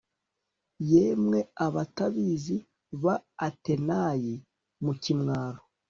[0.89, 2.57] Yemwe abatabazi
[3.03, 3.15] ba
[3.47, 4.35] Atenayi
[4.83, 5.59] mu kimwaro